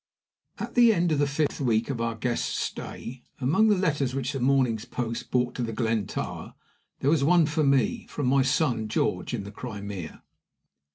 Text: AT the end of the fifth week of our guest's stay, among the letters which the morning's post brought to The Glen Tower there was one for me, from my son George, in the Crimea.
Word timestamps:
AT 0.57 0.73
the 0.73 0.91
end 0.91 1.11
of 1.11 1.19
the 1.19 1.27
fifth 1.27 1.61
week 1.61 1.91
of 1.91 2.01
our 2.01 2.15
guest's 2.15 2.57
stay, 2.57 3.21
among 3.39 3.67
the 3.67 3.77
letters 3.77 4.15
which 4.15 4.33
the 4.33 4.39
morning's 4.39 4.83
post 4.83 5.29
brought 5.29 5.53
to 5.53 5.61
The 5.61 5.73
Glen 5.73 6.07
Tower 6.07 6.55
there 7.01 7.11
was 7.11 7.23
one 7.23 7.45
for 7.45 7.63
me, 7.63 8.07
from 8.09 8.25
my 8.25 8.41
son 8.41 8.87
George, 8.87 9.31
in 9.35 9.43
the 9.43 9.51
Crimea. 9.51 10.23